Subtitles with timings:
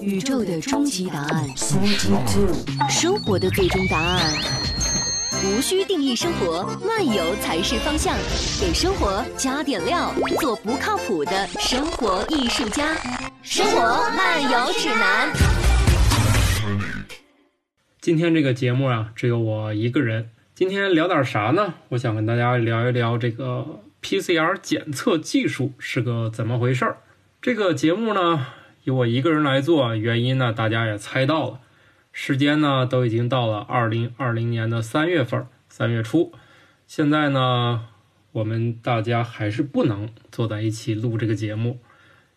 [0.00, 1.48] 宇宙的终极答案，
[2.88, 4.32] 生活的最终答案。
[5.44, 8.16] 无需定义生活，漫游才是方向。
[8.60, 12.94] 给生活加点料，做不靠谱的生活艺术家。
[13.42, 15.32] 生活漫游指南。
[18.00, 20.30] 今天这个节目啊，只有我一个人。
[20.54, 21.74] 今天聊点啥呢？
[21.90, 26.98] 我想跟大家聊一聊这个 PCR 检测技术是个怎么回事儿。
[27.42, 28.46] 这个节目呢，
[28.86, 31.58] 由我一个人来做，原因呢，大家也猜到了。
[32.12, 36.32] 时间呢，都已经到了二零二零年的三月份，三月初。
[36.86, 37.86] 现在呢，
[38.30, 41.80] 我们大家还是不能坐在一起录这个节目。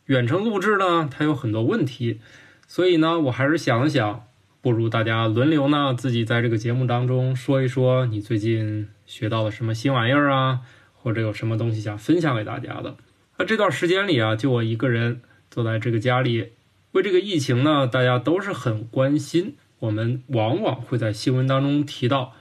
[0.06, 2.20] 远程录制呢，它有很多问题，
[2.66, 4.24] 所以呢，我还是想了想。
[4.60, 10.62] 不如大家轮流呢，自己在这个节目当中说一说你最近学到了什么新玩意儿啊，
[10.96, 12.98] 或者有什么东西想分享给大家的。
[13.38, 15.22] 那这段时间里啊，就我一个人
[15.52, 16.50] 坐在这个家里，
[16.92, 19.56] 为这个疫情呢，大家都是很关心。
[19.80, 22.34] 我们往往会在新闻当中提到，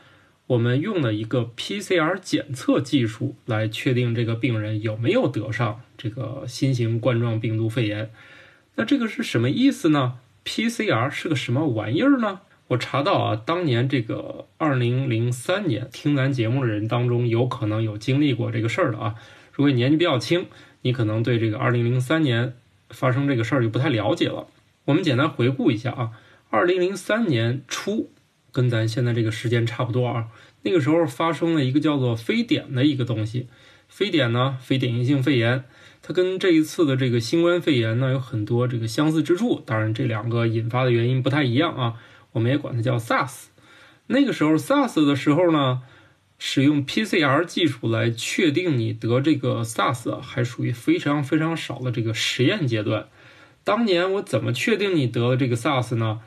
[0.48, 8.10] 我们用了一个 PCR 检测技术来确定这个病人有没有得上这个新型冠状病毒肺炎。
[8.74, 12.41] 那这个是什么意思呢？PCR 是个什么玩意儿呢？
[12.69, 19.14] 我查到啊，当年这个二零零三年听咱节目的人当中，有可能有经历过这个事儿的啊。
[19.52, 20.47] 如果你年纪比较轻，
[20.82, 22.54] 你可能对这个二零零三年
[22.91, 24.47] 发生这个事儿就不太了解了。
[24.84, 26.11] 我们简单回顾一下啊，
[26.50, 28.11] 二零零三年初，
[28.53, 30.28] 跟咱现在这个时间差不多啊。
[30.62, 33.48] 那个时候发生了一个叫做非典的一个东西，
[33.89, 35.64] 非典呢，非典型性肺炎。
[36.00, 41.94] 它跟这一次的这个新冠肺炎呢有很多这个相似之处，当然这两个引发的原因不太一样啊。
[42.33, 43.47] 我们也管它叫 SARS。
[44.06, 45.83] 那个时候 SARS 的时候呢，
[46.39, 53.08] 使用 PCR 技术来确定你得这个 SARS 还属于非常非常少的这个实验阶段。
[53.64, 56.20] 当年我怎么确定你得了这个 SARS 呢？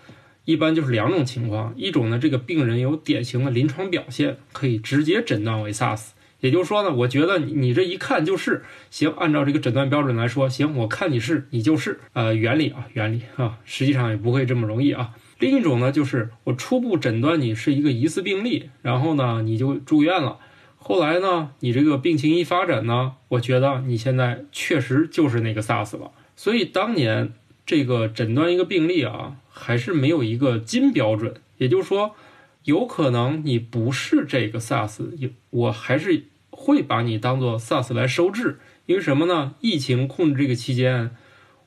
[0.43, 6.09] 一般就是两种情况，一种呢这个病人有典型的临床表现，可以直接诊断为 SARS。
[6.39, 15.11] 也就是说呢，我觉得你这一看就是行，按照这个诊断标准来说，行，我看你是你就是，呃，原理啊，原理啊，实际上也不会这么容易啊。
[15.41, 20.37] 另一种呢，就是我初步诊断你是一个疑似病例，然后呢你就住院了，
[20.77, 26.11] 后来呢你这个病情一发展呢，我觉得你现在确实就是那个 SARS 了。
[26.37, 27.33] 所以当年
[27.65, 32.15] 这个诊断一个病例啊，还是没有一个金标准，也就是说，
[32.63, 35.01] 有可能你不是这个 SARS，
[35.49, 36.23] 我还是。
[36.53, 39.55] 会把你当做 SARS 来收治，因为什么呢？
[39.61, 41.09] 疫情控制这个期间，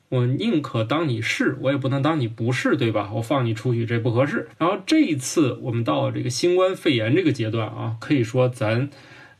[0.09, 3.11] 我宁可当你是，我也不能当你不是，对吧？
[3.15, 4.49] 我放你出去这不合适。
[4.59, 8.89] 然后这一次我们到了这个新冠肺炎这个阶段啊，可以说咱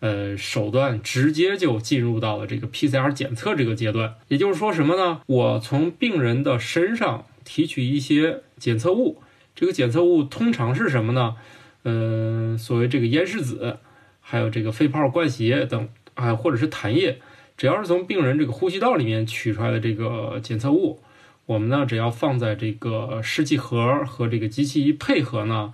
[0.01, 4.15] 呃手段直接就进入到了这个 PCR 检测这个阶段。
[4.29, 5.21] 也就是说什么呢？
[5.27, 9.21] 我从病人的身上提取一些检测物，
[9.55, 11.37] 这个检测物通常是什么呢？
[11.85, 13.79] 嗯，所谓这个咽拭子。
[14.27, 17.21] 还有这个肺泡灌洗液等啊，或者是痰液，
[17.57, 21.01] 只要是从病人这个呼吸道里面取出来的这个检测物，
[21.47, 25.73] 我们呢只要放在这个试剂盒和这个机器一配合呢，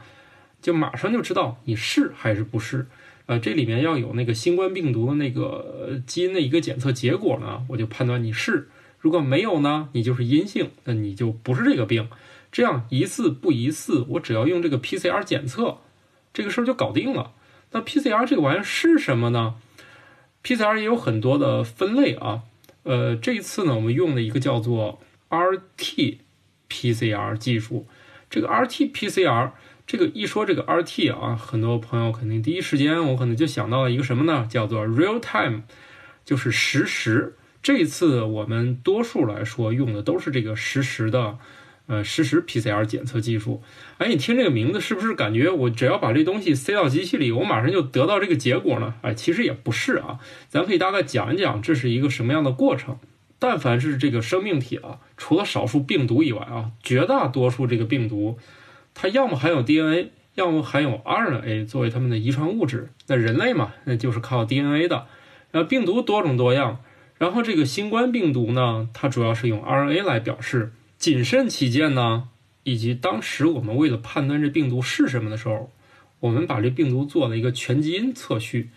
[0.60, 2.86] 就马上就知道你是还是不是。
[3.26, 8.66] 呃，这里面要有那个新冠病毒的那个基因的一个检测结果呢，我就判断你是；
[8.98, 12.08] 如果没有呢，你就是阴性，那你就不是这个病。
[12.50, 15.78] 这样一次不一次，我只要用这个 PCR 检测，
[16.34, 17.30] 这个事儿就搞定了。
[17.70, 19.54] 那 PCR 这个玩意儿是什么呢
[20.42, 22.42] ？PCR 也有很多的分类啊。
[22.82, 27.86] 呃，这一次呢，我们用的一个叫做 RT-PCR 技术。
[28.30, 29.50] 这个 RT-PCR，
[29.86, 34.46] 这个一说这个 RT 啊，很多朋友肯定第一时间我可能就想到了一个什么呢？
[34.48, 35.62] 叫做 real time，
[36.24, 37.36] 就是实时。
[37.62, 41.38] 这一次我们多数来说用的都是这个实时的。
[41.90, 43.60] 呃，实时 PCR 检测技术，
[43.98, 48.94] 哎，你听这个名字是不是感觉我只要把这东西塞到机器里，我马上就得到这个结果呢？
[49.02, 52.96] 哎，其实也不是啊，咱可以大概讲一讲这是一个什么样的过程。
[53.40, 58.38] 但凡是这个生命体啊，除了少数病毒以外啊，绝大多数这个病毒，
[58.94, 62.90] 它要么含有 DNA，要么含有 RNA 作为它们的遗传物质。
[63.08, 65.06] 那人类嘛，那就是靠 DNA 的。
[65.50, 66.78] 然后病毒多种多样，
[67.18, 70.70] 然后这个新冠病毒呢，它主要是用 RNA 来表示。
[71.00, 72.28] 谨慎起见呢，
[72.62, 75.72] 以及当时我们为了判断这病毒是什么的时候，
[76.20, 78.68] 我们把这病毒做了一个全基因测序。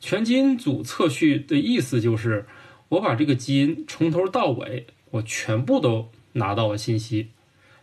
[0.00, 2.46] 全基因组测序的意思就是，
[2.88, 7.28] 我把这个基因从头到尾，我全部都拿到了信息。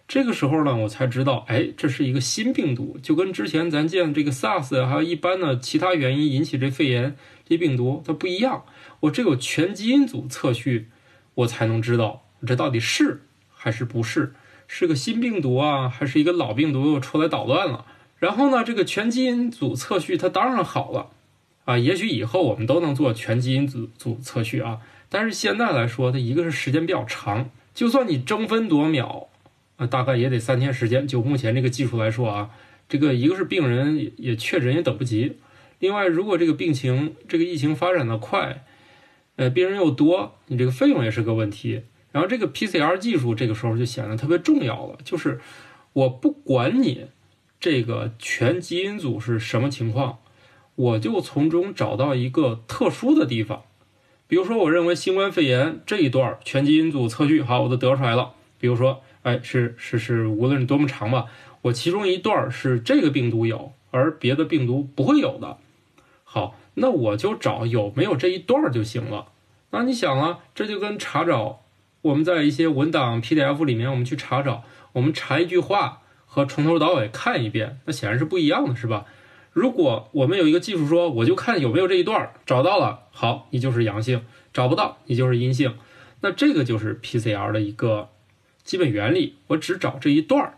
[0.06, 7.16] 这个时候呢，我才知道，哎，这是一个新病毒，就跟之前咱见这个 SARS 还有一般的其他原因引起这肺炎
[7.48, 8.66] 这病毒它不一样。
[9.00, 10.90] 我只有全基因组测序，
[11.36, 13.22] 我才能知道这到底是。
[13.66, 14.32] 还是不是？
[14.68, 17.84] 是个新病毒啊，还是一个老病毒又出来捣乱了？
[18.20, 21.10] 然后呢，这个全基因组测序它当然好了
[21.64, 24.82] 啊，也许以后我们都能做全基因组组测序啊。
[25.10, 29.30] 但是现在来说，它一个是时间比较长，就算你争分夺秒，
[29.78, 31.08] 啊，大概也得三天时间。
[31.08, 32.52] 就目前这个技术来说啊，
[32.88, 35.38] 这个一个是病人也确诊也等不及，
[35.80, 38.64] 另外如果这个病情这个疫情发展的快，
[39.38, 41.82] 呃，病人又多，你这个费用也是个问题。
[42.16, 45.42] 然后这个 PCR 技术这个时候就显得特别重要了，就是
[45.92, 47.08] 我不管你
[47.60, 50.20] 这个全基因组是什么情况，
[50.76, 53.64] 我就从中找到一个特殊的地方。
[54.30, 58.32] 比如说，我认为新冠肺炎这一段全基因组测序好，我都得出来了。
[58.60, 61.26] 比如说，哎，是是是，无论多么长吧，
[61.64, 65.58] 我其中一段是这个病毒有，而别的病毒不会有的。
[66.24, 69.34] 好，那我就找有没有这一段就行了。
[69.72, 71.64] 那你想啊，这就跟查找。
[72.06, 74.63] 我们在一些文档 PDF 里面，我们去查找，
[74.94, 79.06] 我们查一句话和从头到尾看一遍，那显然是不一样的，是吧？
[79.52, 84.19] 如果我们有一个技术说，我就看有没有这一段，找到了，好，你就是阳性；
[84.54, 85.74] 找不到，你就是阴性。
[86.22, 88.10] 那这个就是 PCR 的一个
[88.63, 90.54] 基本原理，我只找这一段。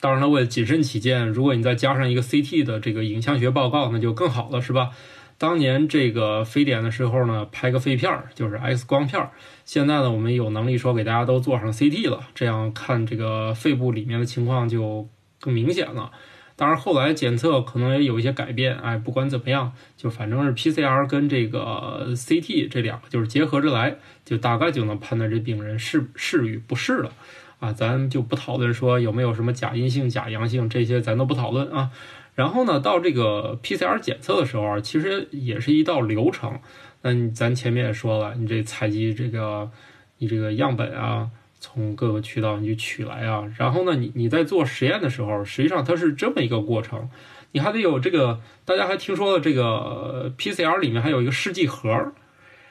[0.00, 4.90] 当然了，为了谨慎起见，如果你再加上一个 CT 的这个影像学报告，那就更好了，是吧？
[5.38, 9.30] 当年这个非典的时候呢，拍个肺片儿就是 X 光片儿。
[9.64, 15.08] 现在呢，我们有能力说给大家都做上 CT 了，这样看这个肺部里面的情况就
[15.40, 16.10] 更明显了。
[16.58, 18.74] 当然，后来检测可能也有一些改变。
[18.78, 27.10] 哎，不管怎么样，就反正是 PCR 跟这个 CT 这两个就是结合着来，就大概就能判断这病人是是与不是了。
[27.58, 31.90] 啊，咱就不讨论说有没有什么假阴性、假阳性这些，咱都不讨论啊。
[32.36, 36.60] 然后呢，到这个 PCR 检测的时候啊，其实也是一道流程。
[37.02, 39.70] 那咱前面也说了，你这采集这个，
[40.18, 43.50] 你这个样本啊，从各个渠道你去取来啊。
[43.56, 47.08] 然后呢，你你在做实验的时候，实际上它是这么一个过程。
[47.52, 52.12] 你还得有这个，大家还听说了这个 PCR 里面还有一个试剂盒。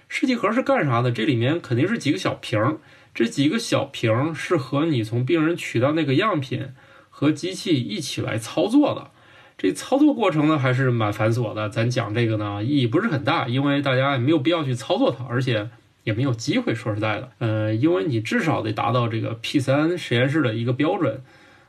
[0.08, 1.12] 试剂盒是干啥的？
[1.12, 2.78] 这里面肯定是几个小瓶儿，
[3.16, 6.68] 这几个小瓶儿是和你从病人取到那个样品
[7.10, 9.10] 和机器一起来操作的。
[9.58, 15.70] 这操作过程呢还是蛮繁琐的，咱讲这个呢意义不是很大，因为大家也没有必要去操作它，而且
[16.04, 16.76] 也没有机会。
[16.76, 21.22] 说实在的，呃，因为你至少得达到这个 P 三实验室的一个标准，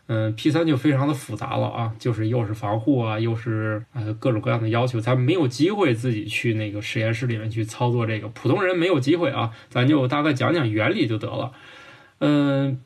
[0.09, 11.53] 嗯，P 三就非常的复杂了啊，就是又是防护啊，又是呃各种各样的要求，咱没有机会自己去那个实验室里面去操作这个，普通人没有机会啊，咱就大概讲讲原理就得了。
[12.19, 12.81] 嗯，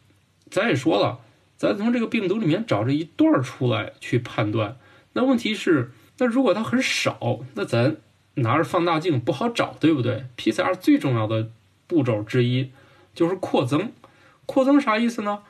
[0.50, 1.20] 咱也说了，
[1.56, 4.76] 咱从这个病毒里面找这一段出来去判断。
[5.12, 7.96] 那问题是，那如果它很少，那咱
[8.34, 11.50] 拿着放大镜不好找，对不对？PCR 最重要的
[11.88, 12.70] 步骤之一
[13.12, 13.90] 就是扩增。
[14.46, 15.40] 扩增啥意思呢？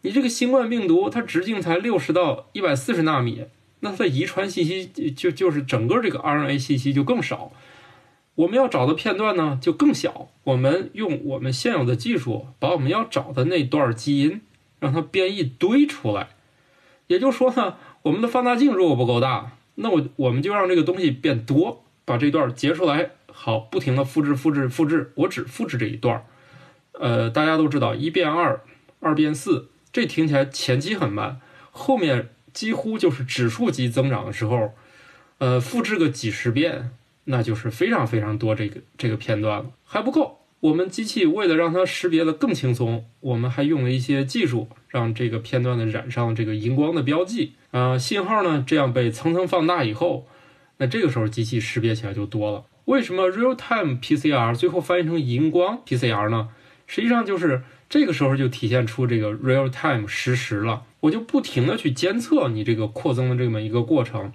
[0.00, 3.44] 你这个新冠病毒它直径才六十到一百四十纳米，
[3.80, 7.52] 那它的遗传信息就就是整个这个 RNA 信息就更少。
[8.36, 10.30] 我们要找的片段呢就更小。
[10.44, 14.40] 我们用我们现有的技术，把我们要找的那段基因
[14.78, 16.30] 让它编一堆出来。
[17.06, 17.76] 也就是说呢。
[18.02, 26.24] 我们的放大镜如果不够大，那我我们就让这个东西变多，把这段截出来，好，不停的复制、复制、复制，我只复制这一段。
[26.92, 28.62] 呃，大家都知道一变二，
[29.00, 34.74] 二变四，这听起来前期很慢，后面几乎就是指数级增长的时候，
[35.38, 36.90] 呃，复制个几十遍，
[37.24, 40.39] 那就是非常非常多这个这个片段了，还不够。
[40.60, 47.54] 我们机器为了让它识别的更轻松，我们还用了一些技术，让这个片段呢染上这个荧光的标记。
[47.70, 48.62] 啊，信号呢？
[48.66, 50.26] 这样被层层放大以后，
[50.76, 52.64] 那这个时候机器识别起来就多了。
[52.84, 56.48] 为什么 real time PCR 最后翻译成荧光 PCR 呢？
[56.86, 60.82] 实际上就是这个时候就体现出这个 real time 实时了。
[61.00, 64.32] 我就不停的去监测你这个扩增的这么一个过程。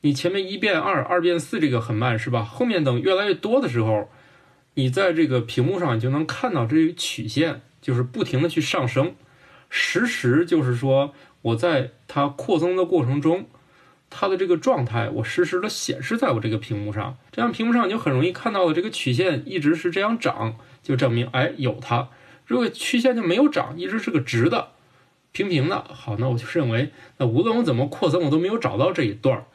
[0.00, 2.42] 你前面一变二，二变四，这个很慢是吧？
[2.42, 4.08] 后面等越来越多的时候，
[4.74, 9.14] 你在这个屏幕上你就能看到这个曲线，就是不停的去上升。
[9.68, 11.14] 实时就是说。
[11.42, 13.46] 我在它扩增的过程中，
[14.10, 22.10] 它的这个状态我实时的显示在我这个屏幕上，这样屏幕上你就很容易看到了这个曲线一直是这样涨，就证明哎有它。
[22.44, 24.72] 如果曲线就没有涨，一直是个直的、
[25.32, 29.46] 平平的，好，那我就认为那无论我怎么扩增，我都没有找到这一段儿，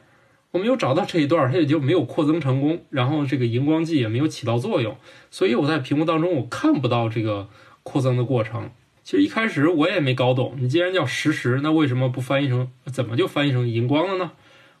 [0.52, 4.96] 我没有找到这一段，它也就没有扩增成功，然后这个荧光剂也没有起到作用，
[5.30, 7.48] 所以我在屏幕当中我看不到这个
[7.82, 8.70] 扩增的过程。
[9.04, 14.32] 其实一开始我也没搞懂，你既然叫实时，那为什么不翻译成怎么就翻译成荧光了呢？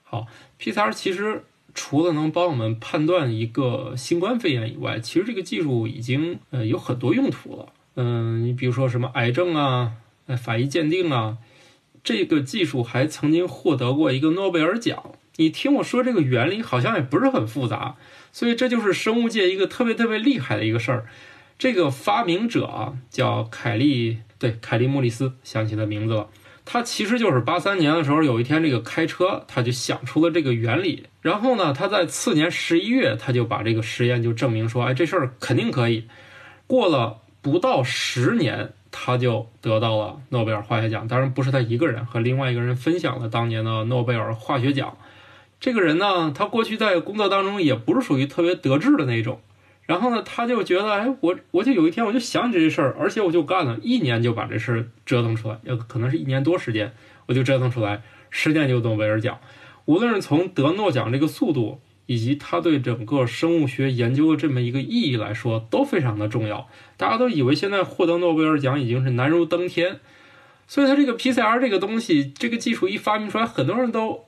[0.02, 0.26] 好
[0.58, 1.44] ，PCR 其实
[1.74, 7.66] 除了能帮我们判断一个新冠肺炎以外，其实这个技术已经呃有很多用途了。
[7.96, 9.92] 嗯，你比如说什么癌症啊，
[10.26, 11.38] 呃法医鉴定啊，
[12.02, 15.12] 这个技术还曾经获得过一个诺贝尔奖。
[15.36, 17.96] 你听我说这个原理好像也不是很复杂，
[18.32, 21.06] 所以这就是生物界一个特别特别厉害的一个事儿。
[21.58, 26.28] 这个发明者啊叫凯利，对，凯利莫里斯，想起他名字了。
[26.64, 31.06] 他其实就是八三年的时候，有一天这个开车，他就想出了这个原理。
[31.22, 36.08] 然后呢，他在次年十一月，他就把这个实验就证明说，哎，这事儿肯定可以。
[36.66, 41.06] 过了不到十年，他就得到了诺贝尔化学奖。
[41.06, 44.98] 当然不是他一个人，和另外一个人分享了当年的诺贝尔化学奖。
[45.66, 49.40] 这个人呢，他过去在工作当中也不是属于特别得志的那种。
[49.84, 56.92] 然后呢，他就觉得，哎，我我就有一天我就想起这事儿，而且我就干了一年就把这事儿折腾出来，要可能是一年多时间，
[57.26, 59.40] 我就折腾出来，十年就诺贝尔奖。
[59.86, 66.68] 无论是从得诺奖这个速度，以及他对整个生物学研究的这么一个意义来说，都非常的重要。
[66.96, 69.98] 大家都以为现在获得诺贝尔奖已经是难如登天，
[70.68, 74.25] 所以他这个 PCR 这个东西，这个技术一发明出来，很多人都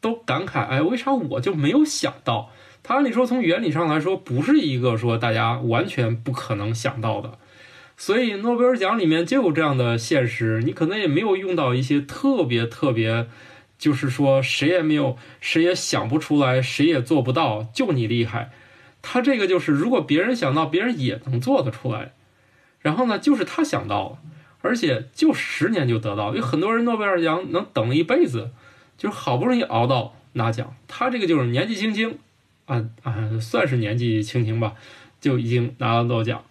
[0.00, 2.50] 都感慨，哎，为啥我就没有想到？
[2.82, 7.38] 他按理说从原理上来说，不是一个说大家完全不可能想到的，
[7.96, 13.26] 所以诺贝尔奖里面就有这样的现实，你可能也没有用到一些特别特别，
[13.78, 18.50] 就是说谁也没有，谁也想不出来，谁也做不到，就你厉害。
[19.02, 22.12] 他这个就是如果别人想到，别人也能做得出来，
[22.80, 24.18] 然后呢，就是他想到了，
[24.62, 28.50] 而且就十年就得到，有很多人诺贝尔奖能等一辈子，
[29.00, 32.18] 就是好不容易熬到拿奖，他这个就是年纪轻轻。
[32.66, 34.74] 啊啊，算是年纪轻轻吧，
[35.22, 36.44] 就已经拿到诺奖。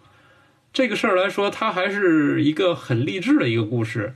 [0.74, 4.16] 这个事儿来说，它还是一个很励志的一个故事。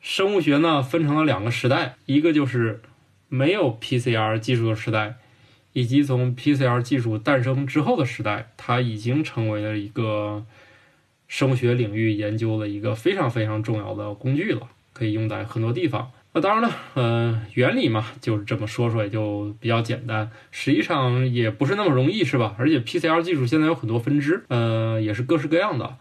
[0.00, 2.80] 生物学呢，分成了两个时代，一个就是
[3.28, 5.16] 没有 PCR 技术的时代，
[5.74, 10.44] 以及从 PCR 技术诞生之后的时代，它已经成为了一个
[11.28, 16.10] 生物学领域研究的一个非常非常重要的工具了，可以用在很多地方。
[16.36, 22.54] 那当然了，呃，原理嘛，就是这么说说也就比较简单，实际上也不是那么容易，是吧？
[22.58, 25.96] 而且 PCR 技术现在有很多分支，呃，也是各式各样的。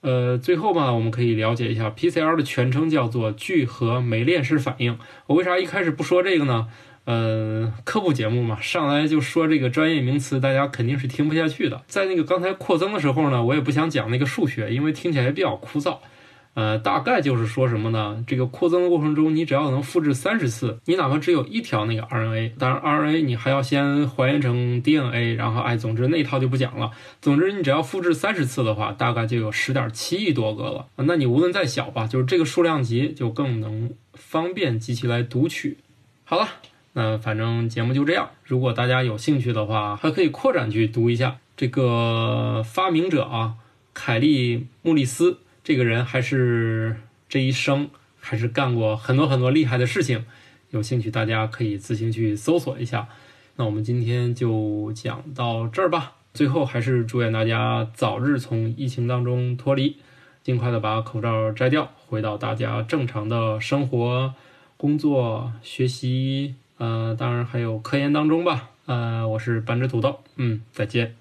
[0.00, 4.98] 呃，最后嘛，我们可以了解一下 PCR 的全称叫做聚合酶链式反应。
[5.28, 6.66] 我为啥一开始不说这个呢？
[7.04, 11.84] 呃，科普节目嘛，上来就说这个专业名词，大家肯定是听不下去的。
[11.86, 15.98] 在那个刚才扩增的时候呢，我也不想讲那个数学，因为听起来比较枯燥。
[16.56, 18.24] 呃，大概就是说什么呢？
[18.26, 26.90] 这个扩增的过程中，你只要能复制三十次，你哪怕只有一条那个 RNA，当然 RNA 你还要先还原成 DNA，然后哎，总之那套就不讲了。
[27.20, 30.86] 总之你只要复制三十次的话，大概就有十点七亿多个了。
[30.96, 35.76] 那你无论再小吧，就是这个数量级就更能方便机器来读取。
[36.24, 36.48] 好了，
[36.94, 38.30] 那反正节目就这样。
[38.44, 43.56] 如果大家有兴趣的话，还可以扩展去读一下这个发明者啊，
[43.92, 45.40] 凯利穆利斯。
[45.66, 46.94] 这个人还是
[47.28, 50.24] 这一生还是干过很多很多厉害的事情，
[50.70, 53.08] 有兴趣大家可以自行去搜索一下。
[53.56, 56.12] 那我们今天就讲到这儿吧。
[56.32, 59.96] 最后还是祝愿大家早日从疫情当中脱离，
[60.44, 64.32] 尽快的把口罩摘掉，回到大家正常的生活、
[64.76, 68.70] 工作、学习，呃，当然还有科研当中吧。
[68.84, 71.16] 呃，我是半只土豆，嗯，再见。